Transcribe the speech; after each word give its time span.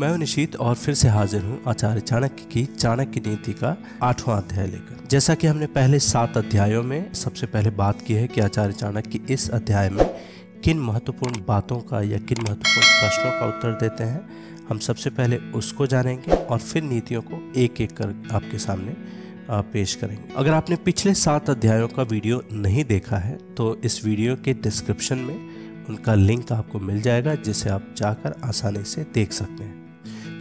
मैं 0.00 0.16
निशीत 0.18 0.54
और 0.56 0.74
फिर 0.74 0.94
से 0.94 1.08
हाजिर 1.08 1.42
हूँ 1.42 1.58
आचार्य 1.68 2.00
चाणक्य 2.00 2.44
की 2.52 2.64
चाणक्य 2.66 3.20
नीति 3.20 3.52
का 3.52 3.76
आठवां 4.02 4.36
अध्याय 4.36 4.66
लेकर। 4.66 5.06
जैसा 5.10 5.34
कि 5.34 5.46
हमने 5.46 5.66
पहले 5.68 5.98
सात 5.98 6.36
अध्यायों 6.36 6.82
में 6.82 7.12
सबसे 7.14 7.46
पहले 7.46 7.70
बात 7.72 8.00
की 8.00 8.14
है 8.14 8.26
कि 8.26 8.40
आचार्य 8.40 8.72
चाणक्य 8.72 9.20
इस 9.30 9.48
अध्याय 9.50 9.90
में 9.90 10.04
किन 10.64 10.78
महत्वपूर्ण 10.80 11.44
बातों 11.46 11.78
का 11.80 12.00
या 12.02 12.18
किन 12.20 12.38
महत्वपूर्ण 12.40 12.86
प्रश्नों 13.00 13.32
का 13.32 13.46
उत्तर 13.46 13.72
देते 13.80 14.04
हैं, 14.04 14.20
हम 14.68 14.78
सबसे 14.78 15.10
पहले 15.10 15.36
उसको 15.54 15.86
जानेंगे 15.86 16.32
और 16.34 16.58
फिर 16.60 16.82
नीतियों 16.82 17.22
को 17.22 17.42
एक 17.56 17.80
एक 17.80 17.92
कर 17.92 18.14
आपके 18.32 18.58
सामने 18.58 18.94
पेश 19.72 19.94
करेंगे। 19.94 20.32
अगर 20.34 20.52
आपने 20.52 20.76
पिछले 20.78 21.14
सात 21.16 21.50
अध्यायों 21.50 21.88
का 21.88 22.02
वीडियो 22.04 22.42
नहीं 22.54 22.84
देखा 22.86 23.18
है 23.18 23.36
तो 23.56 23.74
इस 23.84 24.04
वीडियो 24.04 24.36
के 24.36 24.54
डिस्क्रिप्शन 24.62 25.18
में 25.18 25.84
उनका 25.88 26.14
लिंक 26.16 26.52
आपको 26.52 26.78
मिल 26.80 27.02
जाएगा, 27.02 27.34
जिसे 27.36 27.70
आप 27.70 27.94
जाकर 27.96 28.40
आसानी 28.44 28.84
से 28.84 29.06
देख 29.14 29.32
सकते 29.32 29.64
हैं। 29.64 29.79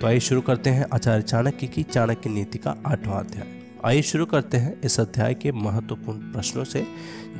तो 0.02 0.08
आइए 0.08 0.20
शुरू 0.20 0.42
करते 0.42 0.70
हैं 0.70 0.86
आचार्य 0.94 1.22
चाणक्य 1.22 1.68
की 1.68 1.84
चाणक्य 1.84 2.30
नीति 2.30 2.58
का 2.58 2.76
आठवां 2.86 3.24
अध्याय। 3.24 3.48
आइए 3.86 4.02
शुरू 4.02 4.26
करते 4.26 4.58
हैं 4.58 4.82
इस 4.82 5.00
अध्याय 5.00 5.34
के 5.34 5.52
महत्वपूर्ण 5.52 6.20
प्रश्नों 6.20 6.64
से, 6.64 6.88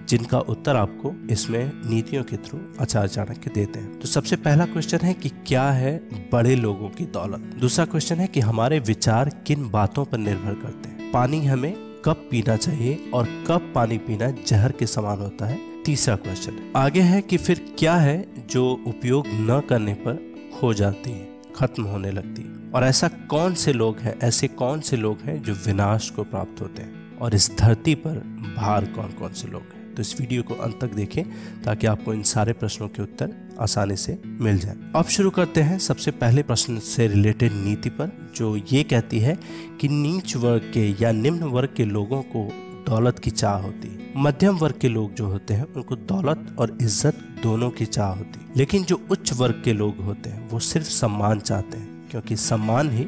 जिनका 0.10 0.40
उत्तर 0.40 0.76
आपको 0.76 1.28
इसमें 1.30 1.72
नीतियों 1.90 2.24
के 2.24 2.38
थ्रू 2.38 2.60
आचार्य 2.82 3.08
चाणक्य 3.08 3.52
देते 3.56 3.80
हैं। 3.80 4.00
तो 4.00 4.08
सबसे 4.08 4.36
पहला 4.36 4.66
क्वेश्चन 4.66 4.98
है 4.98 5.14
कि 5.14 5.30
क्या 5.30 5.70
है 5.72 5.98
बड़े 6.32 6.56
लोगों 6.56 6.90
की 6.90 7.06
दौलत? 7.06 7.40
दूसरा 7.40 7.86
क्वेश्चन 7.86 8.16
है 8.16 8.28
कि 8.28 8.40
हमारे 8.40 8.80
विचार 8.80 9.30
किन 9.48 9.70
बातों 9.70 10.06
पर 10.06 10.18
निर्भर 10.18 10.54
करते 10.54 10.90
हैं? 10.90 11.12
पानी 11.12 11.46
हमें 11.46 12.02
कब 12.06 12.28
पीना 12.32 12.56
चाहिए 12.56 13.12
और 13.14 13.46
कब 13.48 13.72
पानी 13.76 13.98
पीना 13.98 14.32
जहर 14.48 14.72
के 14.72 14.86
समान 14.86 15.20
होता 15.20 15.46
है? 15.46 15.84
तीसरा 15.84 16.16
क्वेश्चन 16.16 16.74
आगे 16.76 17.02
है 17.02 17.22
कि 17.22 17.38
फिर 17.38 17.76
क्या 17.80 17.96
है 17.96 18.26
जो 18.50 18.84
उपयोग 18.88 19.28
न 19.28 19.62
करने 19.70 19.94
पर 19.94 20.34
खो 20.60 20.74
जाती 20.74 21.12
है? 21.12 21.39
खत्म 21.60 21.84
होने 21.84 22.12
लगती। 22.12 22.72
और 22.72 22.84
ऐसा 22.84 23.08
कौन 23.08 23.54
से 23.54 23.74
लोग 23.74 23.98
हैं, 23.98 24.20
ऐसे 24.24 24.48
कौन 24.48 24.80
से 24.80 24.98
लोग 24.98 25.20
हैं 25.20 25.44
जो 25.44 25.54
विनाश 25.54 26.10
को 26.10 26.24
प्राप्त 26.24 26.62
होते 26.62 26.82
हैं? 26.82 27.18
और 27.18 27.36
इस 27.36 27.58
धरती 27.60 27.96
पर 27.96 28.12
बाहर 28.58 28.86
कौन 28.86 29.08
कौन 29.08 29.34
से 29.34 29.48
लोग 29.48 29.62
हैं? 29.62 29.96
तो 29.96 30.02
इस 30.02 30.22
वीडियो 30.22 30.44
को 30.44 30.54
अंत 30.54 30.80
तक 30.82 30.94
देखें, 30.94 31.24
ताकि 31.64 31.88
आपको 31.88 32.14
इन 32.14 32.24
सारे 32.24 32.54
प्रश्नों 32.54 32.88
के 32.88 33.04
उत्तर 33.04 33.50
आसानी 33.60 33.96
से 33.96 34.22
मिल 34.26 34.58
जाए। 34.60 34.76
अब 34.96 35.06
शुरू 35.06 35.30
करते 35.30 35.62
हैं 35.62 35.80
सबसे 35.80 36.12
पहले 36.12 36.44
प्रश्न 36.44 36.80
से 36.80 37.08
रिलेटेड 37.08 37.52
नीति 37.54 37.90
पर, 37.90 38.32
जो 38.36 38.58
ये 38.58 38.84
कहती 38.84 39.20
है 39.20 39.38
कि 39.82 39.88
नीच 39.88 40.36
वर्ग 40.36 40.62
के 40.74 41.04
या 41.04 41.12
निम्न 41.12 41.44
वर्ग 41.44 41.70
के 41.78 41.86
लोगों 41.86 42.22
को 42.22 42.69
दौलत 42.90 43.20
की 43.20 43.32
चाह 43.32 43.54
होती। 43.54 44.14
मध्यम 44.18 44.56
वर्ग 44.56 44.76
के 44.82 44.90
लोग 44.90 45.14
जो 45.14 45.26
होते 45.28 45.54
हैं, 45.54 45.74
उनको 45.74 45.96
दौलत 45.96 46.56
और 46.60 46.78
इज़्ज़त 46.82 47.16
दोनों 47.44 47.70
की 47.70 47.86
चाह 47.86 48.10
होती। 48.10 48.40
लेकिन 48.58 48.84
जो 48.84 49.02
उच्च 49.12 49.34
वर्ग 49.34 49.62
के 49.66 49.74
लोग 49.74 49.98
होते 49.98 50.30
हैं, 50.30 50.50
वो 50.50 50.60
सिर्फ़ 50.60 50.88
सम्मान 50.88 51.40
चाहते 51.40 51.78
हैं, 51.78 52.08
क्योंकि 52.12 52.36
सम्मान 52.36 52.90
ही 52.90 53.08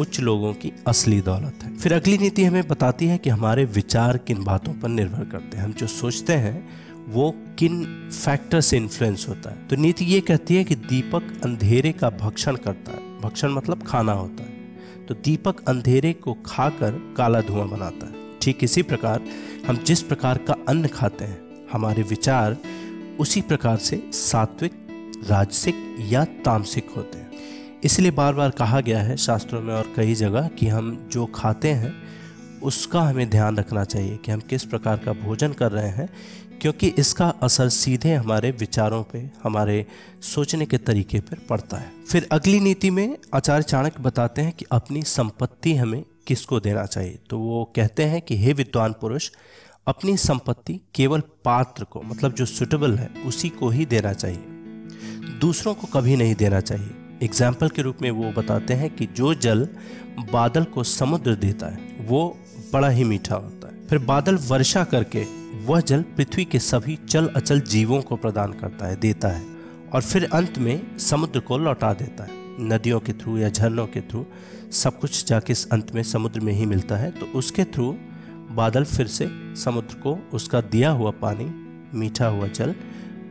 उच्च 0.00 0.20
लोगों 0.20 0.52
की 0.54 0.72
असली 0.86 1.20
दौलत 1.20 1.58
है। 1.62 1.76
फिर 1.76 1.92
अगली 1.92 2.18
नीति 2.18 2.44
हमें 2.44 2.68
बताती 2.68 3.06
है 3.06 3.18
कि 3.18 3.30
हमारे 3.30 3.64
विचार 3.64 4.18
किन 4.18 4.44
बातों 4.44 4.72
पर 4.72 4.88
निर्भर 4.88 5.24
करते 5.24 5.56
हैं। 5.56 5.64
हम 5.64 5.72
जो 5.72 5.86
सोचते 5.86 6.32
हैं, 6.32 6.68
वो 7.08 7.34
किन 7.58 7.84
फैक्टर 8.12 8.60
से 8.60 8.76
इन्फ्लुएंस 8.76 9.26
होता 9.28 9.50
है। 9.50 9.68
तो 9.68 9.76
नीति 9.76 10.04
ये 10.04 10.20
कहती 10.20 10.56
है 10.56 10.64
कि 10.64 10.74
दीपक 10.74 11.40
अंधेरे 11.44 11.92
का 11.92 12.10
भक्षण 12.10 12.56
करता 12.56 12.92
है। 12.92 13.20
भक्षण 13.20 13.52
मतलब 13.52 13.82
खाना 13.82 14.12
होता 14.12 14.42
है। 14.42 14.52
तो 15.06 15.14
दीपक 15.14 15.64
अंधेरे 15.68 16.12
को 16.12 16.36
खाकर 16.46 17.14
काला 17.16 17.40
धुआँ 17.40 17.68
बनाता 17.68 18.06
है। 18.06 18.17
ठीक 18.48 18.64
इसी 18.64 18.82
प्रकार 18.82 19.24
हम 19.66 19.76
जिस 19.76 20.02
प्रकार 20.02 20.38
का 20.38 20.54
अन्न 20.68 20.88
खाते 20.88 21.24
हैं, 21.24 21.66
हमारे 21.72 22.02
विचार 22.02 22.56
उसी 23.20 23.40
प्रकार 23.40 23.76
से 23.76 24.10
सात्विक, 24.12 24.72
राजसिक 25.30 25.74
या 26.00 26.24
तामसिक 26.24 26.90
होते 26.96 27.18
हैं। 27.18 27.30
इसलिए 27.84 28.10
बार 28.10 28.34
बार 28.34 28.50
कहा 28.50 28.80
गया 28.80 29.00
है 29.00 29.16
शास्त्रों 29.16 29.62
में 29.62 29.74
और 29.74 29.92
कई 29.96 30.14
जगह 30.14 30.48
कि 30.48 30.68
हम 30.68 31.08
जो 31.12 31.26
खाते 31.26 31.68
हैं, 31.68 31.92
उसका 32.62 33.00
हमें 33.00 33.30
ध्यान 33.30 33.56
रखना 33.56 33.84
चाहिए 33.84 34.16
कि 34.16 34.32
हम 34.32 34.40
किस 34.40 34.64
प्रकार 34.64 34.96
का 34.96 35.12
भोजन 35.12 35.52
कर 35.52 35.72
रहे 35.72 35.88
हैं, 35.88 36.08
क्योंकि 36.60 36.88
इसका 36.88 37.28
असर 37.42 37.68
सीधे 37.68 38.14
हमारे 38.14 38.50
विचारों 38.50 39.02
पे, 39.02 39.30
हमारे 39.42 39.86
सोचने 40.22 40.66
के 40.66 40.78
तरीके 40.78 41.20
पर 41.20 41.38
पड़ता 41.50 41.76
है। 41.76 41.92
फिर 42.08 42.28
अगली 42.32 42.60
नीति 42.60 42.90
में 42.90 43.18
आचार्य 43.34 43.62
चाणक्य 43.62 44.02
बताते 44.02 44.42
हैं 44.42 44.52
कि 44.52 44.64
अपनी 44.72 45.02
संपत्ति 45.02 45.74
हमें 45.74 46.04
किसको 46.28 46.60
देना 46.60 46.86
चाहिए? 46.86 47.18
तो 47.30 47.38
वो 47.38 47.72
कहते 47.76 48.04
हैं 48.04 48.22
कि, 48.22 48.36
हे 48.36 48.52
विद्वान 48.52 48.92
पुरुष, 48.92 49.30
अपनी 49.86 50.16
संपत्ति 50.16 50.80
केवल 50.94 51.20
पात्र 51.20 51.84
को 51.84 52.02
मतलब 52.02 52.32
जो 52.32 52.46
सुटेबल 52.46 52.98
है, 52.98 53.10
उसी 53.26 53.48
को 53.48 53.68
ही 53.68 53.86
देना 53.86 54.12
चाहिए। 54.12 54.44
दूसरों 55.40 55.74
को 55.74 55.86
कभी 55.86 56.16
नहीं 56.16 56.34
देना 56.34 56.60
चाहिए। 56.60 56.90
एग्ज़ाम्पल 57.22 57.68
के 57.68 57.82
रूप 57.82 57.96
में 58.02 58.10
वो 58.10 58.32
बताते 58.32 58.74
हैं 58.74 58.96
कि 58.96 59.06
जो 59.06 59.34
जल 59.34 59.68
बादल 60.32 60.64
को 60.64 60.82
समुद्र 60.82 61.34
देता 61.34 61.66
है, 61.66 61.96
वो 62.00 62.38
बड़ा 62.72 62.88
ही 62.88 63.04
मीठा 63.04 63.34
होता 63.34 63.68
है। 63.68 63.86
फिर 63.86 63.98
बादल 63.98 64.34
वर्षा 64.36 64.84
करके, 64.84 65.24
वह 65.66 65.80
जल 65.80 66.02
पृथ्वी 66.02 66.44
के 66.44 66.58
सभी 66.58 66.96
चल 66.96 67.28
अचल 67.28 67.60
जीवों 67.60 68.02
को 68.02 68.16
प्रदान 68.16 68.52
करता 68.52 68.86
है, 68.86 68.96
देता 68.96 69.28
है। 69.28 69.46
और 69.94 70.02
फिर 70.02 70.30
अंत 70.32 70.58
में 70.58 70.98
समुद्र 70.98 71.40
को 71.40 71.58
लौटा 71.58 71.94
देता 71.94 72.24
है, 72.24 72.30
नदियों 72.60 73.00
के 73.00 73.12
थ्रू 73.12 73.38
या 73.38 73.48
झरनों 73.48 73.86
के 73.86 74.00
थ्रू। 74.00 74.26
सब 74.72 74.98
कुछ 74.98 75.26
जाके 75.26 75.52
इस 75.52 75.68
अंत 75.72 75.94
में 75.94 76.02
समुद्र 76.02 76.40
में 76.40 76.52
ही 76.52 76.66
मिलता 76.66 76.96
है 76.96 77.10
तो 77.10 77.26
उसके 77.38 77.64
थ्रू 77.64 77.96
बादल 78.50 78.84
फिर 78.84 79.06
से 79.06 79.28
समुद्र 79.56 79.94
को 79.94 80.18
उसका 80.32 80.60
दिया 80.60 80.90
हुआ 80.90 81.10
पानी, 81.10 81.44
मीठा 81.94 82.26
हुआ 82.26 82.46
जल 82.46 82.74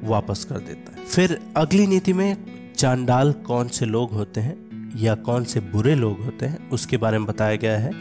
वापस 0.04 0.44
कर 0.44 0.60
देता 0.60 0.96
है। 0.98 1.06
फिर 1.06 1.40
अगली 1.58 1.88
नीति 1.88 2.14
में 2.14 2.38
चांडाल 2.78 3.32
कौन 3.32 3.68
से 3.68 3.86
लोग 3.86 4.12
होते 4.12 4.42
हैं 4.42 4.96
या 4.96 5.16
कौन 5.16 5.44
से 5.44 5.60
बुरे 5.60 5.96
लोग 5.96 6.22
होते 6.22 6.46
हैं, 6.46 6.70
उसके 6.70 6.98
बारे 6.98 7.18
में 7.18 7.28
बताया 7.28 7.56
गया 7.56 7.78
है। 7.78 7.92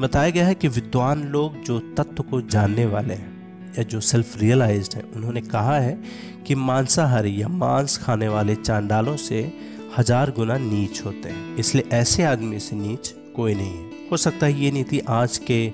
बताया 0.00 0.30
गया 0.30 0.46
है 0.46 0.54
कि 0.54 0.68
विद्वान 0.68 1.22
लोग 1.24 1.62
जो 1.62 1.78
तत्व 1.78 2.22
को 2.22 2.40
जानने 2.40 2.86
वाले 2.86 3.14
हैं 3.14 3.72
या 3.78 3.84
जो 3.84 4.00
सेल्फ 4.00 4.38
रियलाइज्ड 4.38 4.94
हैं, 4.94 5.12
उन्होंने 5.12 5.40
कहा 5.40 5.78
है 5.78 6.02
कि 6.46 6.54
मांसाहारी 6.54 7.42
या 7.42 7.48
मांस 7.48 7.96
खाने 7.98 8.28
वाले 8.28 8.54
चांडालों 8.54 9.16
से 9.16 9.52
हज़ार 9.98 10.30
गुना 10.30 10.56
नीच 10.58 11.00
होते 11.04 11.28
हैं। 11.28 11.56
इसलिए 11.56 11.88
ऐसे 11.92 12.22
आदमी 12.24 12.58
से 12.60 12.76
नीच 12.76 13.12
कोई 13.36 13.54
नहीं 13.54 13.74
है। 13.74 14.08
हो 14.10 14.16
सकता 14.16 14.46
है 14.46 14.60
ये 14.60 14.70
नीति 14.70 14.98
आज 15.10 15.36
के 15.50 15.66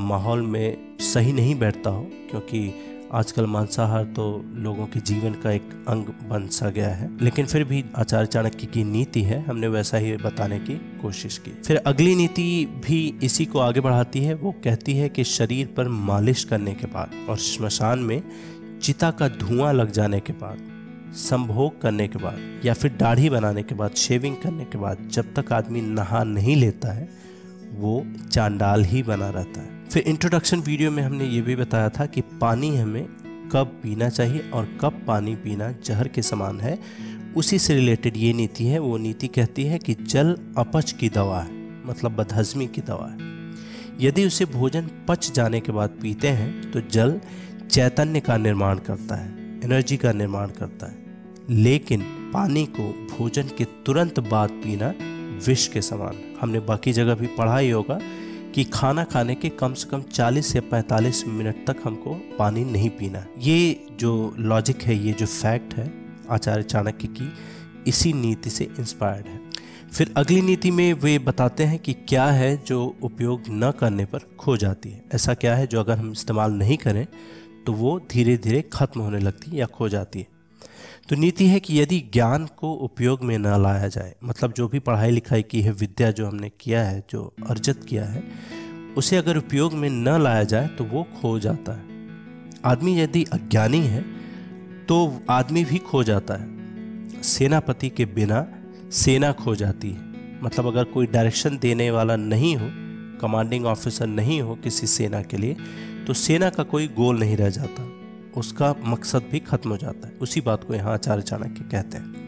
माहौल 0.00 0.42
में 0.42 0.96
सही 1.02 1.32
नहीं 1.32 1.54
बैठता 1.54 1.90
हो, 1.90 2.02
क्योंकि 2.30 2.90
आजकल 3.12 3.46
मांसाहार 3.46 4.04
तो 4.06 4.24
लोगों 4.56 4.86
के 4.86 5.00
जीवन 5.02 5.32
का 5.34 5.50
एक 5.52 5.70
अंग 5.88 6.06
बन 6.28 6.46
सा 6.48 6.68
गया 6.70 6.88
है। 6.88 7.08
लेकिन 7.22 7.46
फिर 7.46 7.64
भी 7.64 7.84
आचार्य 7.96 8.26
चाणक्य 8.26 8.66
की 8.66 8.84
नीति 8.84 9.22
है, 9.22 9.42
हमने 9.44 9.68
वैसा 9.68 9.98
ही 9.98 10.16
बताने 10.16 10.58
की 10.58 10.74
कोशिश 11.02 11.38
की। 11.38 11.50
फिर 11.62 11.76
अगली 11.76 12.14
नीति 12.14 12.66
भी 12.86 13.02
इसी 13.22 13.44
को 13.44 13.58
आगे 13.60 13.80
बढ़ाती 13.80 14.20
है। 14.20 14.34
वो 14.34 14.52
कहती 14.64 14.96
है 14.96 15.08
कि 15.08 15.24
शरीर 15.24 15.74
पर 15.76 15.88
मालिश 15.88 16.44
करने 16.44 16.74
के 16.74 16.86
बाद 16.88 17.10
और 17.28 17.38
श्मशान 17.38 17.98
में 18.00 18.22
चिता 18.82 19.10
का 19.10 19.28
धुआँ 19.30 19.72
लग 19.72 19.90
जाने 19.92 20.20
के 20.20 20.32
बाद 20.34 20.70
संभोग 21.14 21.80
करने 21.80 22.08
के 22.08 22.18
बाद 22.18 22.60
या 22.64 22.74
फिर 22.74 22.92
दाढ़ी 22.92 23.30
बनाने 23.30 23.62
के 23.62 23.74
बाद 23.74 23.94
शेविंग 23.94 24.36
करने 24.36 24.64
के 24.64 24.78
बाद 24.78 25.08
जब 25.10 25.34
तक 25.34 25.52
आदमी 25.52 25.80
नहा 25.80 26.22
नहीं 26.24 26.56
लेता 26.56 26.92
है, 26.92 27.08
वो 27.72 28.06
चांडाल 28.32 28.84
ही 28.84 29.02
बना 29.02 29.28
रहता 29.30 29.60
है। 29.60 29.88
फिर 29.90 30.02
इंट्रोडक्शन 30.02 30.58
वीडियो 30.58 30.90
में 30.90 31.02
हमने 31.02 31.24
ये 31.24 31.40
भी 31.42 31.56
बताया 31.56 31.88
था 31.88 32.06
कि 32.06 32.20
पानी 32.20 32.76
हमें 32.76 33.06
कब 33.52 33.80
पीना 33.82 34.08
चाहिए 34.08 34.50
और 34.50 34.78
कब 34.80 35.02
पानी 35.06 35.34
पीना 35.36 35.70
जहर 35.84 36.08
के 36.08 36.22
समान 36.22 36.60
है। 36.60 36.78
उसी 37.36 37.58
से 37.58 37.74
रिलेटेड 37.74 38.16
ये 38.16 38.32
नीति 38.32 38.64
है, 38.64 38.78
वो 38.78 38.96
नीति 38.96 39.28
कहती 39.28 39.64
है 39.64 39.78
कि 39.78 39.94
जल 39.94 40.36
अपच 40.58 40.92
की 40.92 41.08
दवा 41.08 41.40
है 41.40 41.86
मतलब 41.86 42.16
बदहजमी 42.16 42.66
की 42.66 42.80
दवा 42.80 43.10
है। 43.12 43.32
यदि 44.00 44.26
उसे 44.26 44.44
भोजन 44.44 44.90
पच 45.08 45.32
जाने 45.32 45.60
के 45.60 45.72
बाद 45.72 45.90
पीते 46.02 46.28
हैं 46.28 46.70
तो 46.72 46.80
जल 46.80 47.20
चैतन्य 47.70 48.20
का 48.20 48.36
निर्माण 48.36 48.78
करता 48.78 49.14
है 49.14 49.60
एनर्जी 49.64 49.96
का 49.96 50.12
निर्माण 50.12 50.48
करता 50.48 50.86
है। 50.86 51.03
लेकिन 51.50 52.02
पानी 52.34 52.66
को 52.66 52.82
भोजन 53.16 53.42
के 53.42 53.64
तुरंत 53.64 54.20
बाद 54.20 54.50
पीना 54.50 54.94
विष 55.46 55.68
के 55.68 55.82
समान। 55.82 56.18
हमने 56.40 56.60
बाकी 56.60 56.92
जगह 56.92 57.14
भी 57.14 57.26
पढ़ा 57.26 57.58
ही 57.58 57.70
होगा 57.70 57.98
कि 58.54 58.64
खाना 58.64 59.04
खाने 59.04 59.34
के 59.34 59.48
कम 59.48 59.74
से 59.74 59.88
कम 59.88 60.02
40 60.02 60.52
से 60.52 60.60
45 60.60 61.26
मिनट 61.26 61.66
तक 61.66 61.76
हमको 61.84 62.14
पानी 62.38 62.64
नहीं 62.64 62.90
पीना। 62.90 63.26
ये 63.38 63.86
जो 64.00 64.34
लॉजिक 64.38 64.82
है, 64.82 65.06
ये 65.06 65.12
जो 65.12 65.26
फैक्ट 65.26 65.74
है, 65.74 65.92
आचार्य 66.30 66.62
चाणक्य 66.62 67.08
की, 67.08 67.32
इसी 67.86 68.12
नीति 68.12 68.50
से 68.50 68.64
इंस्पायर्ड 68.78 69.26
है। 69.26 69.40
फिर 69.92 70.14
अगली 70.16 70.42
नीति 70.42 70.70
में 70.70 70.92
वे 70.92 71.18
बताते 71.18 71.64
हैं 71.64 71.78
कि 71.78 71.92
क्या 71.92 72.26
है 72.26 72.56
जो 72.66 72.96
उपयोग 73.02 73.42
न 73.50 73.70
करने 73.70 74.04
पर 74.04 74.18
खो 74.38 74.56
जाती 74.56 74.90
है। 74.90 75.02
ऐसा 75.14 75.34
क्या 75.34 75.56
है 75.56 75.66
जो 75.66 75.80
अगर 75.80 75.98
हम 75.98 76.12
इस्तेमाल 76.12 76.52
नहीं 76.52 76.76
करें 76.76 77.06
तो 77.66 77.72
वो 77.72 78.00
धीरे 78.10 78.36
धीरे 78.36 78.62
खत्म 78.72 79.00
होने 79.00 79.18
लगती 79.18 79.50
है 79.50 79.56
या 79.56 79.66
खो 79.66 79.88
जाती 79.88 80.18
है। 80.18 80.26
तो 81.08 81.16
नीति 81.16 81.46
है 81.46 81.58
कि 81.60 81.80
यदि 81.80 81.98
ज्ञान 82.12 82.46
को 82.56 82.72
उपयोग 82.74 83.22
में 83.22 83.36
न 83.38 83.46
लाया 83.62 83.88
जाए 83.88 84.14
मतलब 84.24 84.52
जो 84.52 84.68
भी 84.68 84.78
पढ़ाई 84.78 85.10
लिखाई 85.10 85.42
की 85.42 85.60
है, 85.62 85.72
विद्या 85.72 86.10
जो 86.10 86.26
हमने 86.26 86.50
किया 86.60 86.82
है, 86.84 87.02
जो 87.10 87.34
अर्जित 87.50 87.84
किया 87.84 88.04
है, 88.04 88.22
उसे 88.96 89.16
अगर 89.16 89.36
उपयोग 89.36 89.72
में 89.72 89.88
न 89.90 90.22
लाया 90.22 90.44
जाए 90.44 90.68
तो 90.68 90.84
वो 90.84 91.02
खो 91.20 91.38
जाता 91.38 91.72
है। 91.72 91.82
आदमी 92.64 92.98
यदि 93.00 93.24
अज्ञानी 93.24 93.80
है 93.80 94.04
तो 94.88 95.20
आदमी 95.30 95.64
भी 95.64 95.78
खो 95.78 96.02
जाता 96.02 96.34
है। 96.34 97.22
सेनापति 97.22 97.88
के 97.88 98.04
बिना 98.04 98.46
सेना 98.92 99.32
खो 99.32 99.54
जाती 99.54 99.90
है। 99.90 100.40
मतलब 100.42 100.66
अगर 100.66 100.84
कोई 100.84 101.06
डायरेक्शन 101.06 101.58
देने 101.58 101.90
वाला 101.90 102.16
नहीं 102.16 102.54
हो, 102.56 102.68
कमांडिंग 103.20 103.66
ऑफिसर 103.66 104.06
नहीं 104.06 104.40
हो 104.42 104.54
किसी 104.54 104.86
सेना 104.86 105.22
के 105.22 105.36
लिए 105.36 105.56
तो 106.06 106.12
सेना 106.12 106.50
का 106.50 106.62
कोई 106.62 106.88
गोल 106.88 107.18
नहीं 107.18 107.36
रह 107.36 107.50
जाता। 107.50 107.90
उसका 108.36 108.74
मकसद 108.84 109.22
भी 109.30 109.38
खत्म 109.38 109.70
हो 109.70 109.76
जाता 109.76 110.08
है। 110.08 110.14
उसी 110.14 110.40
बात 110.40 110.64
को 110.64 110.74
यहाँ 110.74 110.94
आचार्य 110.94 111.22
चाणक्य 111.22 111.64
कहते 111.72 111.96
हैं। 111.96 112.24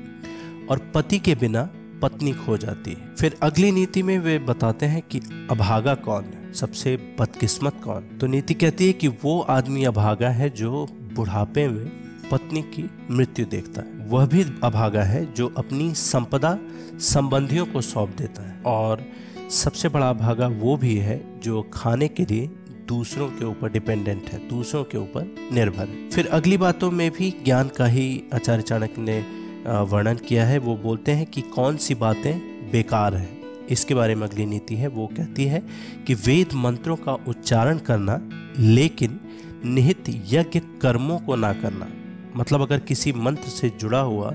और 0.67 0.93
पति 0.95 1.19
के 1.19 1.35
बिना 1.35 1.71
पत्नी 2.03 2.33
खो 2.33 2.57
जाती 2.57 2.91
है। 2.91 3.15
फिर 3.15 3.39
अगली 3.43 3.73
नीति 3.73 4.03
में 4.03 4.19
वे 4.19 4.39
बताते 4.39 4.87
हैं 4.87 5.03
कि 5.03 5.19
अभागा 5.51 5.95
कौन 5.95 6.25
है? 6.25 6.53
सबसे 6.53 6.97
बदकिस्मत 6.97 7.73
कौन? 7.85 8.01
तो 8.01 8.27
नीति 8.27 8.55
कहती 8.55 8.87
है 8.87 8.93
कि 8.93 9.09
वो 9.09 9.41
आदमी 9.41 9.85
अभागा 9.85 10.29
है 10.29 10.51
जो 10.51 10.89
बुढ़ापे 11.15 11.69
में 11.69 11.87
पत्नी 12.31 12.63
की 12.63 12.91
मृत्यु 13.11 13.47
देखता 13.47 13.81
है। 13.81 14.07
वह 14.09 14.27
भी 14.27 14.43
अभागा 14.43 15.03
है 15.03 15.33
जो 15.33 15.55
अपनी 15.57 15.95
संपदा, 15.95 16.59
संबंधियों 16.99 17.67
को 17.67 17.81
सौंप 17.81 18.15
देता 18.19 18.49
है। 18.49 18.63
और 18.67 19.07
सबसे 19.51 19.89
बड़ा 19.89 20.11
अभागा 20.11 20.47
वो 20.47 20.77
भी 20.77 20.97
है 20.97 21.41
जो 21.41 21.71
खाने 21.73 22.09
के 22.09 22.25
लिए 22.25 22.51
दूसरों 22.89 23.29
के 23.29 23.45
ऊपर 23.45 23.71
डिपेंडेंट 23.71 24.29
है, 24.31 24.39
दूसरों 24.49 24.83
के 24.85 24.99
ऊपर 24.99 25.35
निर्भर 25.53 25.89
है। 25.89 26.11
फिर 26.11 26.27
अगली 26.27 26.57
बातों 26.57 26.91
में 26.91 27.11
भी 27.11 27.31
ज्ञान 27.45 27.69
का 27.69 27.87
ही 27.87 28.23
आचार्य 28.35 28.63
चाणक्य 28.63 29.01
ने 29.01 29.19
वर्णन 29.85 30.17
किया 30.17 30.45
है। 30.47 30.59
वो 30.59 30.77
बोलते 30.77 31.13
हैं 31.13 31.27
कि 31.27 31.41
कौन 31.41 31.77
सी 31.77 31.95
बातें 31.95 32.39
बेकार 32.71 33.15
है? 33.15 33.29
इसके 33.71 33.95
बारे 33.95 34.15
में 34.15 34.27
अगली 34.27 34.47
नीति 34.47 34.75
है। 34.75 34.89
वो 34.89 35.07
कहती 35.07 35.45
है 35.45 35.63
कि 36.07 36.15
वेद 36.17 36.53
मंत्रों 36.55 36.97
का 36.97 37.13
उच्चारण 37.29 37.79
करना, 37.79 38.21
लेकिन 38.59 39.21
निहित 39.65 40.05
यज्ञ 40.09 40.61
कर्मों 40.83 41.19
को 41.19 41.37
ना 41.37 41.53
करना। 41.53 41.89
मतलब 42.37 42.63
अगर 42.63 42.79
किसी 42.79 43.13
मंत्र 43.13 43.49
से 43.49 43.69
जुड़ा 43.81 44.01
हुआ 44.01 44.35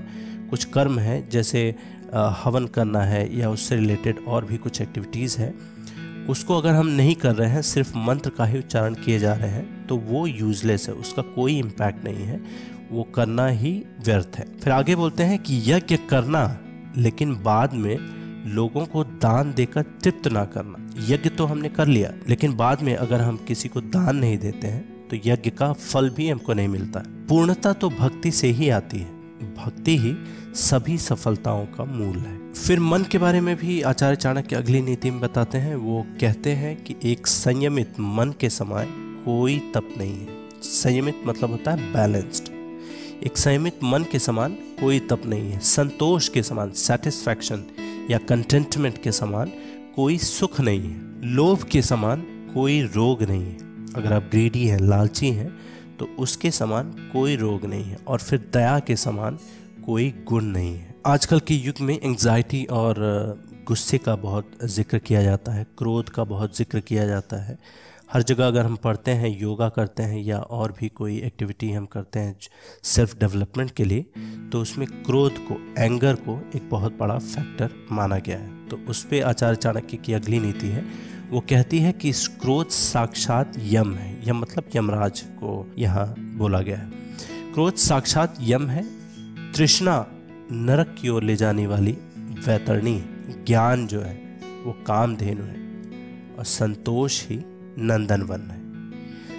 कुछ 0.50 0.64
कर्म 0.64 0.98
है, 0.98 1.28
जैसे 1.28 1.74
हवन 2.14 2.66
करना 2.66 3.00
है 3.00 3.38
या 3.38 3.50
उससे 3.50 3.76
रिलेटेड 3.76 4.24
और 4.28 4.44
भी 4.44 4.56
कुछ 4.56 4.80
एक्टिविटीज़ 4.80 5.38
है 5.38 5.54
उसको 6.28 6.56
अगर 6.58 6.70
हम 6.70 6.86
नहीं 6.86 7.14
कर 7.14 7.34
रहे 7.34 7.48
हैं, 7.50 7.62
सिर्फ़ 7.62 7.96
मंत्र 7.96 8.30
का 8.30 8.44
ही 8.44 8.58
उच्चारण 8.58 8.94
किए 8.94 9.18
जा 9.18 9.34
रहे 9.34 9.50
हैं 9.50 9.86
तो 9.86 9.96
वो 9.96 10.26
यूजलेस 10.26 10.88
है, 10.88 10.94
उसका 10.94 11.22
कोई 11.22 11.58
इम्पैक्ट 11.58 12.04
नहीं 12.04 12.24
है, 12.24 12.40
वो 12.92 13.02
करना 13.14 13.46
ही 13.46 13.72
व्यर्थ 14.04 14.36
है। 14.36 14.46
फिर 14.60 14.72
आगे 14.72 14.96
बोलते 14.96 15.22
हैं 15.22 15.38
कि 15.38 15.62
यज्ञ 15.66 15.96
करना, 16.10 16.58
लेकिन 16.96 17.34
बाद 17.42 17.74
में 17.74 17.96
लोगों 18.46 18.84
को 18.86 19.04
दान 19.04 19.52
देकर 19.52 19.82
तृप्त 19.82 20.28
ना 20.28 20.44
करना। 20.44 20.78
यज्ञ 21.08 21.30
तो 21.30 21.44
हमने 21.46 21.68
कर 21.68 21.86
लिया, 21.86 22.12
लेकिन 22.28 22.56
बाद 22.56 22.82
में 22.82 22.94
अगर 22.96 23.20
हम 23.20 23.36
किसी 23.48 23.68
को 23.68 23.80
दान 23.80 24.16
नहीं 24.16 24.38
देते 24.38 24.66
हैं 24.66 25.08
तो 25.08 25.16
यज्ञ 25.26 25.50
का 25.50 25.72
फल 25.72 26.10
भी 26.10 26.28
हमको 26.28 26.54
नहीं 26.54 26.68
मिलता। 26.68 27.02
पूर्णता 27.28 27.72
तो 27.72 27.90
भक्ति 27.90 28.30
से 28.30 28.48
ही 28.48 28.68
आती 28.68 28.98
है। 28.98 29.20
भक्ति 29.54 29.96
ही 29.98 30.12
सभी 30.54 30.96
सफलताओं 30.98 31.66
का 31.66 31.84
मूल 31.84 32.16
है। 32.16 32.52
फिर 32.52 32.80
मन 32.80 33.02
के 33.02 33.18
बारे 33.18 33.40
में 33.40 33.56
भी 33.56 33.80
आचार्य 33.82 34.16
चाणक्य 34.16 34.56
अगली 34.56 34.80
नीति 34.82 35.10
में 35.10 35.20
बताते 35.20 35.58
हैं। 35.58 35.76
वो 35.76 36.04
कहते 36.20 36.52
हैं 36.52 36.74
कि 36.84 36.96
एक 37.04 37.26
संयमित 37.26 38.00
मन 38.00 38.34
के 38.40 38.50
समान 38.50 38.86
कोई 39.24 39.58
तप 39.74 39.88
नहीं 39.98 40.12
है। 40.12 40.28
संयमित 40.62 41.22
मतलब 41.26 41.50
होता 41.50 41.70
है 41.70 41.92
बैलेंस्ड 41.92 42.48
एक 43.26 43.38
संयमित 43.38 43.78
मन 43.84 44.04
के 44.12 44.18
समान 44.18 44.52
कोई 44.80 44.98
तप 45.00 45.22
नहीं 45.26 45.50
है। 45.50 45.58
संतोष 45.58 46.28
के 46.28 46.42
समान 46.42 46.70
सेटिस्फैक्शन 46.70 47.64
या 48.10 48.18
कंटेंटमेंट 48.18 49.02
के 49.02 49.12
समान 49.12 49.52
कोई 49.96 50.18
सुख 50.18 50.60
नहीं 50.60 50.80
है। 50.80 51.00
लोभ 51.26 51.62
के 51.62 51.82
समान 51.82 52.20
कोई 52.54 52.80
रोग 52.82 53.22
नहीं 53.22 53.44
है। 53.44 53.56
अगर 53.94 54.12
आप 54.12 54.28
ग्रीडी 54.30 54.66
हैं, 54.66 54.78
लालची 54.78 55.30
हैं 55.30 55.52
तो 55.98 56.08
उसके 56.18 56.50
समान 56.50 56.90
कोई 57.12 57.36
रोग 57.36 57.64
नहीं 57.64 57.84
है। 57.84 57.98
और 58.06 58.18
फिर 58.18 58.50
दया 58.52 58.78
के 58.78 58.96
समान 58.96 59.38
कोई 59.84 60.10
गुण 60.28 60.44
नहीं 60.46 60.74
है। 60.74 60.94
आजकल 61.06 61.40
के 61.40 61.54
युग 61.56 61.80
में 61.80 61.94
एंग्जाइटी 61.94 62.64
और 62.72 62.96
गुस्से 63.66 63.98
का 63.98 64.14
बहुत 64.16 64.50
ज़िक्र 64.64 64.98
किया 64.98 65.22
जाता 65.22 65.52
है, 65.52 65.64
क्रोध 65.78 66.08
का 66.08 66.24
बहुत 66.24 66.56
ज़िक्र 66.56 66.80
किया 66.80 67.06
जाता 67.06 67.42
है। 67.44 67.58
हर 68.12 68.22
जगह 68.22 68.46
अगर 68.46 68.64
हम 68.64 68.76
पढ़ते 68.76 69.10
हैं, 69.10 69.28
योगा 69.30 69.68
करते 69.68 70.02
हैं 70.02 70.20
या 70.20 70.38
और 70.38 70.72
भी 70.72 70.88
कोई 70.90 71.18
एक्टिविटी 71.20 71.70
हम 71.72 71.86
करते 71.86 72.20
हैं 72.20 72.36
सेल्फ 72.84 73.16
डेवलपमेंट 73.18 73.70
के 73.70 73.84
लिए 73.84 74.04
तो 74.52 74.60
उसमें 74.60 74.86
क्रोध 74.88 75.38
को 75.42 75.54
एंगर 75.78 76.14
को 76.18 76.38
एक 76.56 76.68
बहुत 76.70 76.98
बड़ा 76.98 77.18
फैक्टर 77.18 77.74
माना 77.92 78.18
गया 78.18 78.38
है। 78.38 78.68
तो 78.68 78.78
उस 78.88 79.04
पर 79.04 79.22
आचार्य 79.24 79.56
चाणक्य 79.56 79.96
की 79.96 80.12
अगली 80.12 80.40
नीति 80.40 80.66
है। 80.66 80.84
वो 81.30 81.40
कहती 81.50 81.78
है 81.78 81.92
कि 81.92 82.08
इस 82.08 82.26
क्रोध 82.40 82.68
साक्षात 82.70 83.52
यम 83.66 83.94
है। 83.94 84.16
यम 84.28 84.38
मतलब 84.38 84.70
यमराज 84.76 85.20
को 85.38 85.66
यहाँ 85.78 86.14
बोला 86.18 86.60
गया 86.60 86.76
है। 86.76 86.90
क्रोध 87.54 87.76
साक्षात 87.80 88.36
यम 88.40 88.68
है 88.68 88.84
तृष्णा 89.56 90.06
नरक 90.52 90.96
की 91.00 91.08
ओर 91.08 91.22
ले 91.22 91.36
जाने 91.36 91.66
वाली 91.66 91.92
वैतरणी 92.18 93.04
ज्ञान 93.46 93.86
जो 93.86 94.00
है, 94.00 94.40
वो 94.64 94.72
कामधेनु 94.86 95.42
है 95.42 95.56
और 96.38 96.44
संतोष 96.44 97.28
ही 97.28 97.36
नंदन 97.78 98.22
वन 98.22 98.40
है। 98.40 98.62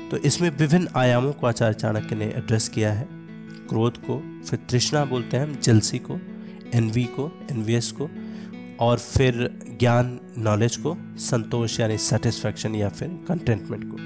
तो 0.10 0.18
इसमें 0.18 0.58
विभिन्न 0.58 0.88
आयामों 0.96 1.34
को 1.34 1.48
आचार्य 1.48 1.74
चाणक्य 1.74 2.16
ने 2.16 2.26
एड्रेस 2.26 2.70
किया 2.70 2.94
है। 2.94 3.08
क्रोध 3.70 3.98
को, 3.98 4.42
फिर 4.50 4.60
तृष्णा 4.70 5.06
बोलते 5.06 5.38
हैं 5.38 5.48
हम, 5.48 5.56
जलसी 5.64 6.00
को 6.00 6.20
एनवी 6.74 7.04
को 7.04 7.46
एनवीएस 7.52 7.92
को, 7.92 8.10
और 8.80 8.98
फिर 8.98 9.60
ज्ञान 9.80 10.20
नॉलेज 10.38 10.78
को, 10.78 10.98
संतोष 11.16 11.80
यानी 11.80 11.98
सेटिस्फैक्शन 11.98 12.76
या 12.76 12.90
फिर 12.90 13.08
कंटेंटमेंट 13.28 13.92
को। 13.92 13.98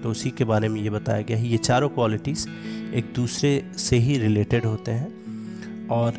तो 0.00 0.08
उसी 0.08 0.30
के 0.30 0.44
बारे 0.44 0.68
में 0.68 0.80
ये 0.80 0.90
बताया 0.90 1.22
गया 1.22 1.36
है। 1.36 1.48
ये 1.48 1.56
चारों 1.56 1.88
क्वालिटीज़ 1.88 2.48
एक 2.94 3.12
दूसरे 3.16 3.72
से 3.76 3.96
ही 3.96 4.18
रिलेटेड 4.18 4.64
होते 4.64 4.90
हैं। 4.90 5.21
और 5.92 6.12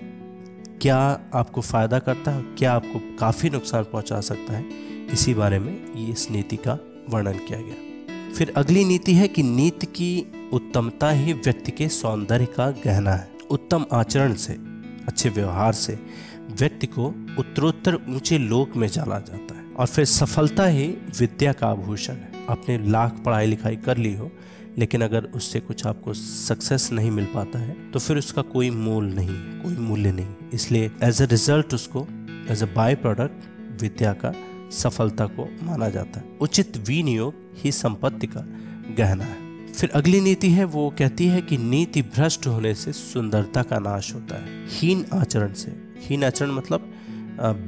क्या 0.81 0.98
आपको 1.34 1.62
फ़ायदा 1.62 2.00
करता 2.00 2.31
है 2.31 2.44
क्या 2.44 2.74
आपको 2.74 3.18
काफ़ी 3.18 3.50
नुकसान 3.50 3.84
पहुँचा 3.84 4.20
सकता 4.22 4.54
है? 4.54 4.66
इसी 5.14 5.34
बारे 5.34 5.60
में 5.60 5.94
ये 5.96 6.12
इस 6.12 6.31
नीति 6.31 6.56
का 6.56 6.74
वर्णन 7.10 7.34
किया 7.34 7.60
गया। 7.62 8.34
फिर 8.34 8.54
अगली 8.58 8.86
नीति 8.86 9.14
है 9.14 9.28
कि 9.28 9.44
नीति 9.44 9.86
की 9.86 10.31
उत्तमता 10.54 11.10
ही 11.10 11.34
व्यक्ति 11.34 11.72
के 11.72 11.88
सौंदर्य 11.90 12.46
का 12.46 12.70
गहना 12.72 13.12
है। 13.12 13.31
उत्तम 13.50 13.86
आचरण 13.94 14.34
से, 14.34 14.54
अच्छे 15.08 15.30
व्यवहार 15.30 15.74
से 15.74 16.00
व्यक्ति 16.60 16.88
को 16.88 17.06
उत्तरोत्तर 17.40 17.96
ऊँचे 17.96 18.38
लोक 18.38 18.75
में 18.75 18.88
चला 18.88 19.20
जाता 19.20 19.58
है। 19.58 19.64
और 19.74 19.86
फिर 19.86 20.06
सफलता 20.06 20.66
ही 20.66 20.88
विद्या 21.20 21.54
का 21.54 21.68
आभूषण 21.68 22.14
है। 22.14 22.31
आपने 22.50 22.78
लाख 22.78 23.14
पढ़ाई 23.25 23.46
लिखाई 23.46 23.75
कर 23.75 23.98
ली 23.98 24.16
हो 24.16 24.31
लेकिन 24.78 25.02
अगर 25.02 25.24
उससे 25.36 25.60
कुछ 25.60 25.86
आपको 25.86 26.14
सक्सेस 26.14 26.90
नहीं 26.92 27.12
मिल 27.12 27.25
पाता 27.25 27.60
है 27.60 27.75
तो 27.92 28.00
फिर 28.00 28.18
उसका 28.18 28.42
कोई 28.44 28.70
मोल 28.70 29.06
नहीं, 29.06 29.36
कोई 29.62 29.75
मूल्य 29.78 30.12
नहीं। 30.12 30.50
इसलिए 30.54 30.92
एज 31.04 31.22
अ 31.22 31.25
रिज़ल्ट 31.25 31.74
उसको 31.74 32.08
एज 32.52 32.64
अ 32.64 32.74
बाय 32.75 32.96
प्रोडक्ट 32.96 33.81
विद्या 33.81 34.14
का 34.16 34.34
सफलता 34.74 35.25
को 35.30 35.48
माना 35.64 35.89
जाता 35.89 36.20
है। 36.20 36.38
उचित 36.42 36.77
विनियोग 36.88 37.34
ही 37.58 37.72
संपत्ति 37.72 38.27
का 38.27 38.46
गहना 38.98 39.24
है। 39.24 39.42
फिर 39.74 39.89
अगली 39.89 40.20
नीति 40.22 40.50
है, 40.50 40.63
वो 40.65 40.89
कहती 40.98 41.27
है 41.27 41.42
कि 41.42 41.58
नीति 41.58 42.01
भ्रष्ट 42.01 42.48
होने 42.48 42.74
से 42.75 42.92
सुंदरता 42.94 43.63
का 43.63 43.80
नाश 43.80 44.13
होता 44.13 44.36
है। 44.36 44.65
हीन 44.72 45.06
आचरण 45.13 45.53
से। 45.53 45.72
हीन 46.01 46.24
आचरण 46.24 46.51
मतलब 46.51 46.92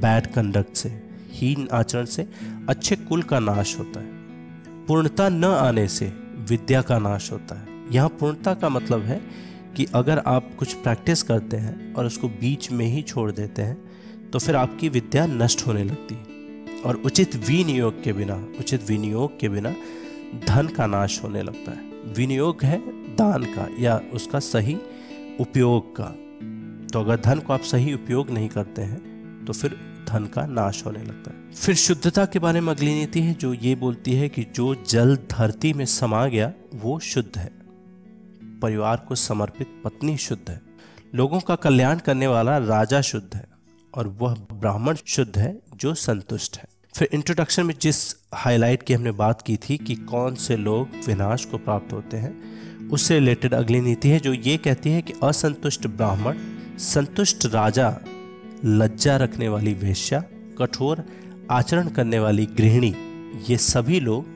बैड 0.02 0.26
कंडक्ट 0.26 0.76
से। 0.76 0.88
हीन 1.32 1.68
आचरण 1.72 2.04
से 2.06 2.28
अच्छे 2.68 2.96
कुल 2.98 3.22
का 3.22 3.38
नाश 3.40 3.78
होता 3.78 4.00
है। 4.00 4.86
पूर्णता 4.86 5.28
न 5.28 5.44
आने 5.44 5.86
से 5.88 6.12
विद्या 6.48 6.82
का 6.82 6.98
नाश 6.98 7.30
होता 7.32 7.54
है। 7.54 7.66
यहाँ 7.92 8.08
पूर्णता 8.10 8.54
का 8.54 8.68
मतलब 8.68 9.02
है 9.02 9.20
कि 9.76 9.86
अगर 9.94 10.18
आप 10.18 10.50
कुछ 10.58 10.74
प्रैक्टिस 10.74 11.22
करते 11.22 11.56
हैं 11.56 11.94
और 11.94 12.06
उसको 12.06 12.28
बीच 12.28 12.70
में 12.72 12.86
ही 12.86 13.02
छोड़ 13.02 13.30
देते 13.32 13.62
हैं 13.62 14.30
तो 14.30 14.38
फिर 14.38 14.56
आपकी 14.56 14.88
विद्या 14.88 15.26
नष्ट 15.26 15.66
होने 15.66 15.84
लगती 15.84 16.14
है। 16.14 16.80
और 16.80 16.96
उचित 16.96 17.36
विनियोग 17.38 18.02
के 18.02 18.12
बिना, 18.12 18.34
उचित 18.60 18.88
विनियोग 18.88 19.38
के 19.40 19.48
बिना 19.48 19.74
धन 20.46 20.68
का 20.68 20.86
नाश 20.86 21.22
होने 21.22 21.42
लगता 21.42 21.72
है। 21.72 22.12
विनियोग 22.14 22.62
है 22.62 22.78
दान 23.16 23.44
का 23.46 23.68
या 23.80 24.00
उसका 24.12 24.38
सही 24.38 24.76
उपयोग 25.40 25.94
का। 26.00 26.14
तो 26.92 27.00
अगर 27.00 27.20
धन 27.20 27.38
को 27.38 27.52
आप 27.52 27.62
सही 27.62 27.94
उपयोग 27.94 28.30
नहीं 28.30 28.48
करते 28.48 28.82
हैं 28.82 29.44
तो 29.44 29.52
फिर 29.52 29.76
धन 30.08 30.24
का 30.24 30.46
नाश 30.46 30.86
होने 30.86 30.98
लगता 30.98 31.30
है। 31.30 31.50
फिर 31.52 31.74
शुद्धता 31.74 32.26
के 32.26 32.38
बारे 32.38 32.60
में 32.60 32.72
अगली 32.72 32.94
नीति 32.94 33.20
है, 33.20 33.34
जो 33.34 33.54
ये 33.54 33.74
बोलती 33.74 34.12
है 34.12 34.28
कि 34.28 34.46
जो 34.54 34.84
जल 34.88 35.16
धरती 35.16 35.72
में 35.72 35.84
समा 35.84 36.26
गया, 36.26 36.52
वो 36.74 36.98
शुद्ध 36.98 37.38
है। 37.38 37.50
परिवार 38.62 38.96
को 38.96 39.14
समर्पित 39.14 39.82
पत्नी 39.84 40.16
शुद्ध 40.16 40.50
है। 40.50 40.60
लोगों 41.14 41.40
का 41.40 41.56
कल्याण 41.56 41.98
करने 41.98 42.26
वाला 42.26 42.58
राजा 42.58 43.00
शुद्ध 43.00 43.36
है, 43.36 43.44
और 43.94 44.08
वह 44.08 44.34
ब्राह्मण 44.34 44.96
शुद्ध 45.06 45.38
है, 45.38 45.60
जो 45.74 45.94
संतुष्ट 45.94 46.58
है। 46.58 46.64
फिर 46.94 47.08
इंट्रोडक्शन 47.12 47.66
में 47.66 47.74
जिस 47.80 48.16
हाईलाइट 48.34 48.82
की 48.82 48.94
हमने 48.94 49.10
बात 49.10 49.42
की 49.42 49.56
थी 49.56 49.76
कि 49.76 49.94
कौन 49.94 50.34
से 50.34 50.56
लोग 50.56 50.88
विनाश 51.06 51.44
को 51.44 51.58
प्राप्त 51.58 51.92
होते 51.92 52.16
हैं, 52.16 52.42
उससे 52.88 53.14
रिलेटेड 53.14 53.54
अगली 53.54 53.80
नीति 53.80 54.08
है, 54.08 54.18
जो 54.18 54.32
ये 54.32 54.56
कहती 54.56 54.90
है 54.90 55.02
कि 55.02 55.12
असंतुष्ट 55.22 55.86
ब्राह्मण, 55.86 56.36
संतुष्ट 56.78 57.46
राजा 57.46 57.98
लज्जा 58.64 59.16
रखने 59.16 59.48
वाली 59.48 59.74
वेश्या, 59.74 60.24
कठोर 60.58 61.04
आचरण 61.50 61.88
करने 61.88 62.18
वाली 62.18 62.46
गृहिणी, 62.46 62.94
ये 63.50 63.56
सभी 63.56 64.00
लोग 64.00 64.26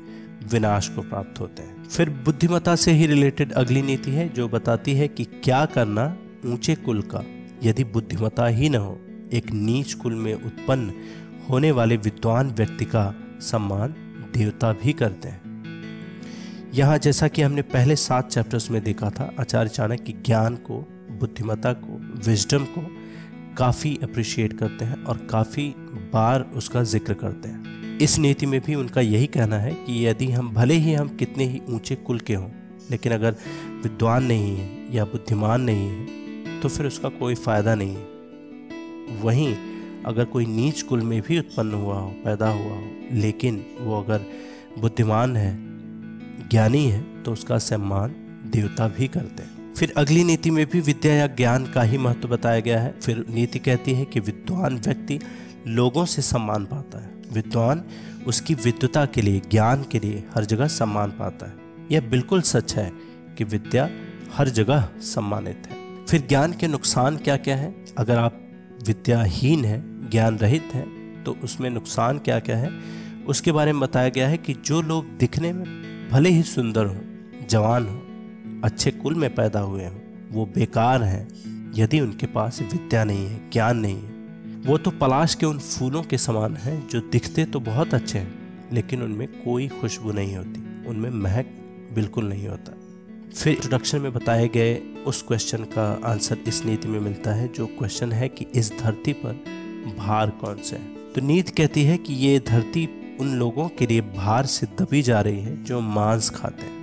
विनाश 0.52 0.88
को 0.88 1.02
प्राप्त 1.02 1.40
होते 1.40 1.62
हैं। 1.62 1.84
फिर 1.84 2.10
बुद्धिमता 2.10 2.76
से 2.76 2.92
ही 2.92 3.06
रिलेटेड 3.06 3.52
अगली 3.52 3.82
नीति 3.82 4.10
है, 4.10 4.28
जो 4.28 4.48
बताती 4.48 4.94
है 4.94 5.08
कि 5.08 5.24
क्या 5.24 5.66
करना 5.66 6.16
ऊँचे 6.46 6.74
कुल 6.74 7.02
का, 7.02 7.24
यदि 7.62 7.84
बुद्धिमता 7.84 8.46
ही 8.46 8.68
न 8.68 8.74
हो, 8.74 9.00
एक 9.32 9.50
नीच 9.50 9.94
कुल 9.94 10.14
में 10.14 10.34
उत्पन्न 10.34 10.92
होने 11.50 11.70
वाले 11.70 11.96
विद्वान 11.96 12.50
व्यक्ति 12.50 12.84
का 12.84 13.14
सम्मान 13.40 13.94
देवता 14.34 14.72
भी 14.72 14.92
करते 14.92 15.28
हैं। 15.28 15.40
यहाँ 16.74 16.98
जैसा 16.98 17.28
कि 17.28 17.42
हमने 17.42 17.62
पहले 17.62 17.96
सात 17.96 18.28
चैप्टर्स 18.28 18.70
में 18.70 18.84
देखा 18.84 19.10
था, 19.10 19.34
आचार्य 19.40 19.68
चाणक्य 19.68 20.12
ज्ञान 20.12 20.56
को 20.56 20.88
बुद्धिमता 21.10 21.72
को 21.72 21.98
विजडम 22.30 22.64
को 22.64 22.99
काफ़ी 23.58 23.98
अप्रिशिएट 24.02 24.52
करते 24.58 24.84
हैं 24.84 25.02
और 25.04 25.26
काफ़ी 25.30 25.68
बार 26.12 26.42
उसका 26.56 26.82
ज़िक्र 26.84 27.14
करते 27.14 27.48
हैं। 27.48 27.98
इस 27.98 28.18
नीति 28.18 28.46
में 28.46 28.60
भी 28.60 28.74
उनका 28.74 29.00
यही 29.00 29.26
कहना 29.26 29.58
है 29.58 29.72
कि 29.76 30.06
यदि 30.06 30.30
हम, 30.30 30.50
भले 30.50 30.74
ही 30.74 30.94
हम 30.94 31.08
कितने 31.16 31.44
ही 31.44 31.60
ऊँचे 31.68 31.94
कुल 31.96 32.20
के 32.20 32.34
हों, 32.34 32.48
लेकिन 32.90 33.12
अगर 33.12 33.36
विद्वान 33.82 34.24
नहीं 34.24 34.56
है 34.56 34.94
या 34.96 35.04
बुद्धिमान 35.06 35.60
नहीं 35.62 35.88
है 35.88 36.60
तो 36.60 36.68
फिर 36.68 36.86
उसका 36.86 37.08
कोई 37.10 37.34
फ़ायदा 37.36 37.74
नहीं 37.74 37.96
है। 37.96 39.18
वहीं 39.22 39.54
अगर 40.06 40.24
कोई 40.24 40.46
नीच 40.46 40.82
कुल 40.82 41.00
में 41.02 41.20
भी 41.22 41.38
उत्पन्न 41.38 41.74
हुआ 41.74 41.98
हो, 41.98 42.10
पैदा 42.24 42.48
हुआ 42.48 42.74
हो, 42.74 42.90
लेकिन 43.12 43.64
वो 43.80 44.00
अगर 44.02 44.24
बुद्धिमान 44.78 45.36
है, 45.36 45.56
ज्ञानी 46.50 46.84
है 46.84 47.00
तो 47.22 47.32
उसका 47.32 47.58
सम्मान 47.60 48.14
देवता 48.52 48.88
भी 48.88 49.08
करते 49.08 49.42
हैं। 49.42 49.59
फिर 49.76 49.94
अगली 49.96 50.24
नीति 50.24 50.50
में 50.50 50.66
भी 50.66 50.80
विद्या 50.80 51.14
या 51.14 51.26
ज्ञान 51.26 51.66
का 51.66 51.82
ही 51.82 51.98
महत्व 51.98 52.28
बताया 52.28 52.60
गया 52.60 52.80
है। 52.80 53.00
फिर 53.00 53.24
नीति 53.30 53.58
कहती 53.58 53.92
है 53.92 54.04
कि 54.04 54.20
विद्वान 54.20 54.78
व्यक्ति 54.78 55.18
लोगों 55.66 56.04
से 56.04 56.22
सम्मान 56.22 56.64
पाता 56.64 57.02
है। 57.02 57.10
विद्वान 57.32 57.84
उसकी 58.26 58.54
विद्वता 58.54 59.06
के 59.06 59.22
लिए, 59.22 59.42
ज्ञान 59.50 59.82
के 59.82 59.98
लिए 59.98 60.24
हर 60.34 60.44
जगह 60.44 60.66
सम्मान 60.66 61.10
पाता 61.10 61.46
है। 61.46 61.54
यह 61.92 62.00
बिल्कुल 62.00 62.42
सच 62.42 62.74
है 62.74 62.92
कि 63.38 63.44
विद्या 63.44 63.88
हर 64.34 64.48
जगह 64.48 64.88
सम्मानित 64.98 65.62
है। 65.70 66.06
फिर 66.06 66.26
ज्ञान 66.26 66.52
के 66.52 66.68
नुकसान 66.68 67.16
क्या 67.16 67.36
क्या 67.36 67.56
है? 67.56 67.74
अगर 67.98 68.18
आप 68.18 68.40
विद्याहीन 68.86 69.64
है, 69.64 70.10
ज्ञान 70.10 70.38
रहित 70.38 70.68
है 70.74 71.00
तो 71.24 71.36
उसमें 71.44 71.70
नुकसान 71.70 72.18
क्या 72.18 72.38
क्या 72.40 72.56
है? 72.56 72.70
उसके 73.28 73.52
बारे 73.52 73.72
में 73.72 73.80
बताया 73.80 74.08
गया 74.08 74.28
है 74.28 74.36
कि 74.36 74.54
जो 74.64 74.80
लोग 74.82 75.06
दिखने 75.18 75.52
में 75.52 75.64
भले 76.10 76.30
ही 76.30 76.42
सुंदर 76.42 76.86
हो, 76.86 76.96
जवान 77.50 77.86
हो 77.86 78.02
अच्छे 78.64 78.90
कुल 78.90 79.14
में 79.14 79.34
पैदा 79.34 79.60
हुए 79.60 79.84
हों। 79.84 80.00
वो 80.30 80.46
बेकार 80.46 81.02
हैं, 81.02 81.28
यदि 81.76 82.00
उनके 82.00 82.26
पास 82.26 82.62
विद्या 82.62 83.04
नहीं 83.04 83.26
है, 83.26 83.50
ज्ञान 83.50 83.76
नहीं 83.76 83.96
है। 83.96 84.20
वो 84.66 84.78
तो 84.78 84.90
पलाश 84.90 85.34
के 85.34 85.46
उन 85.46 85.58
फूलों 85.58 86.02
के 86.02 86.18
समान 86.18 86.56
हैं 86.56 86.88
जो 86.88 87.00
दिखते 87.00 87.44
तो 87.44 87.60
बहुत 87.60 87.94
अच्छे 87.94 88.18
हैं, 88.18 88.34
लेकिन 88.72 89.02
उनमें 89.02 89.28
कोई 89.28 89.68
खुशबू 89.68 90.12
नहीं 90.12 90.36
होती। 90.36 90.88
उनमें 90.88 91.10
महक 91.10 91.46
बिल्कुल 91.94 92.24
नहीं 92.24 92.48
होता। 92.48 92.76
फिर 93.36 93.52
इंट्रोडक्शन 93.52 94.00
में 94.00 94.12
बताए 94.12 94.48
गए 94.48 94.74
उस 95.06 95.22
क्वेश्चन 95.22 95.58
का 95.58 96.00
आंसर 96.04 96.38
इस 96.48 96.64
नीति 96.66 96.88
में 96.88 97.00
मिलता 97.00 97.32
है, 97.32 97.48
जो 97.48 97.66
क्वेश्चन 97.66 98.12
है 98.12 98.28
कि 98.28 98.46
इस 98.54 98.72
धरती 98.80 99.12
पर 99.12 99.32
भार 99.98 100.30
कौन 100.30 100.56
से 100.56 100.76
है? 100.76 101.12
तो 101.14 101.20
नीति 101.20 101.52
कहती 101.52 101.82
है 101.82 101.98
कि 101.98 102.14
ये 102.14 102.38
धरती 102.38 102.88
उन 103.20 103.28
लोगों 103.28 103.68
के 103.68 103.86
लिए 103.86 104.00
भार 104.00 104.46
से 104.46 104.66
दबी 104.66 105.02
जा 105.02 105.20
रही 105.20 105.40
है 105.40 105.64
जो 105.64 105.80
मांस 105.80 106.30
खाते 106.30 106.62
हैं, 106.62 106.80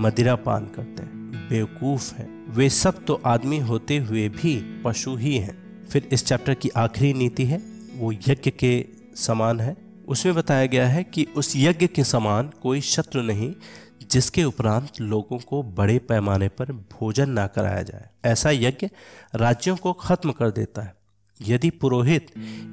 मदिरा 0.00 0.34
पान 0.36 0.64
करते 0.64 1.02
हैं। 1.02 1.17
बेवकूफ़ 1.34 2.14
हैं। 2.14 2.54
वे 2.54 2.70
सब 2.70 3.04
तो 3.04 3.22
आदमी 3.26 3.58
होते 3.58 3.98
हुए 3.98 4.28
भी 4.28 4.82
पशु 4.84 5.16
ही 5.16 5.38
हैं। 5.38 5.86
फिर 5.86 6.08
इस 6.12 6.26
चैप्टर 6.26 6.54
की 6.54 6.68
आखिरी 6.68 7.12
नीति 7.12 7.44
है, 7.44 7.62
वो 7.94 8.12
यज्ञ 8.12 8.50
के 8.50 8.86
समान 9.16 9.60
है। 9.60 9.76
उसमें 10.08 10.34
बताया 10.34 10.66
गया 10.66 10.88
है 10.88 11.04
कि 11.04 11.26
उस 11.36 11.52
यज्ञ 11.56 11.86
के 11.86 12.04
समान 12.04 12.50
कोई 12.62 12.80
शत्रु 12.80 13.22
नहीं, 13.22 13.54
जिसके 14.10 14.44
उपरांत 14.44 15.00
लोगों 15.00 15.38
को 15.38 15.62
बड़े 15.62 15.98
पैमाने 15.98 16.48
पर 16.48 16.72
भोजन 16.72 17.30
ना 17.30 17.46
कराया 17.46 17.82
जाए। 17.82 18.06
ऐसा 18.24 18.50
यज्ञ 18.50 18.88
राज्यों 19.34 19.76
को 19.76 19.92
खत्म 19.92 20.32
कर 20.32 20.50
देता 20.50 20.82
है। 20.82 20.94
यदि 21.46 21.70
पुरोहित 21.70 22.26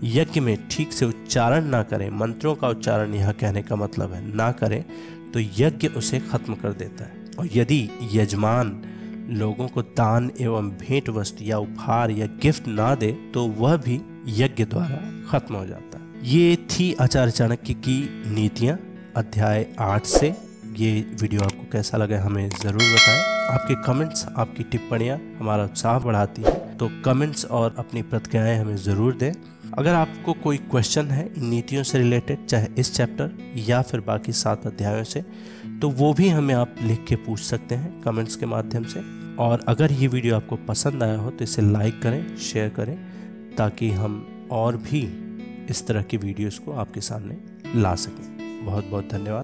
यज्ञ 0.04 0.40
में 0.40 0.68
ठीक 0.68 0.94
से 0.94 1.06
उच्चारण 1.06 1.66
ना 1.66 1.84
करें, 1.84 2.10
मंत्रों 2.10 2.56
का 2.56 2.70
उच्चारण 2.70 3.14
यह 3.14 3.32
कहने 3.32 3.62
का 3.62 3.76
मतलब 3.76 4.14
है 4.14 4.36
ना 4.36 4.52
करें 4.52 4.86
तो 5.32 5.40
यज्ञ 5.40 5.88
उसे 5.88 6.20
खत्म 6.20 6.56
कर 6.56 6.74
देता 6.74 7.04
है। 7.04 7.25
और 7.40 7.50
यदि 7.54 7.90
यजमान 8.14 8.82
लोगों 9.32 9.68
को 9.68 9.82
दान 9.82 10.32
एवं 10.40 10.70
भेंट 10.80 11.10
वस्तु 11.12 11.44
या 11.44 11.58
उपहार 11.60 12.12
या 12.12 12.26
गिफ्ट 12.42 12.68
ना 12.70 12.94
दे 12.96 13.12
तो 13.34 13.46
वह 13.58 13.76
भी 13.78 14.00
यज्ञ 14.36 14.66
द्वारा 14.66 14.98
खत्म 15.30 15.56
हो 15.56 15.66
जाता 15.66 16.00
है। 16.00 16.04
ये 16.26 16.56
थी 16.72 16.94
आचार्य 17.02 17.32
चाणक्य 17.32 17.74
की 17.76 17.98
नीतियाँ, 18.28 18.78
अध्याय 19.16 19.66
आठ 19.82 20.06
से। 20.08 20.34
ये 20.78 20.92
वीडियो 21.22 21.42
आपको 21.42 21.64
कैसा 21.72 21.98
लगा 21.98 22.22
हमें 22.22 22.48
ज़रूर 22.52 22.82
बताएँ। 22.84 23.24
आपके 23.50 23.76
कमेंट्स 23.84 24.26
आपकी 24.38 24.64
टिप्पणियाँ 24.66 25.18
हमारा 25.40 25.64
उत्साह 25.64 26.00
बढ़ाती 26.00 26.42
है 26.42 26.54
तो 26.78 26.90
कमेंट्स 27.06 27.46
और 27.48 27.76
अपनी 27.80 28.02
प्रतिक्रियाएँ 28.04 28.58
हमें 28.60 28.76
ज़रूर 28.78 29.16
दें। 29.16 29.32
अगर 29.74 29.94
आपको 29.94 30.34
कोई 30.44 30.58
क्वेश्चन 30.72 31.08
है 31.08 31.26
इन 31.28 31.46
नीतियों 31.46 31.84
से 31.84 31.98
रिलेटेड 31.98 32.46
चाहे 32.46 32.68
इस 32.80 32.94
चैप्टर 32.96 33.32
या 33.60 33.82
फिर 33.82 34.00
बाकी 34.02 34.32
सात 34.34 34.66
अध्यायों 34.68 35.04
से 35.04 35.24
तो 35.82 35.90
वो 35.90 36.14
भी 36.14 36.30
हमें 36.30 36.54
आप 36.54 36.76
लिख 36.82 37.06
के 37.06 37.16
पूछ 37.16 37.40
सकते 37.40 37.76
हैं 37.76 38.02
कमेंट्स 38.02 38.36
के 38.36 38.46
माध्यम 38.46 38.84
से। 38.84 39.00
और 39.36 39.64
अगर 39.68 39.92
ये 39.92 40.08
वीडियो 40.08 40.36
आपको 40.36 40.56
पसंद 40.56 41.04
आया 41.04 41.18
हो 41.18 41.30
तो 41.30 41.44
इसे 41.44 41.62
लाइक 41.62 42.02
करें 42.02 42.38
शेयर 42.38 42.70
करें, 42.70 42.98
ताकि 43.58 43.90
हम 43.92 44.48
और 44.52 44.78
भी 44.78 45.02
इस 45.70 45.88
तरह 45.88 46.02
की 46.02 46.18
वीडियोस 46.18 46.60
को 46.60 46.72
आपके 46.72 47.02
सामने 47.02 47.38
ला 47.76 47.96
सकें। 47.96 48.66
बहुत 48.66 48.86
बहुत 48.86 49.10
धन्यवाद। 49.12 49.34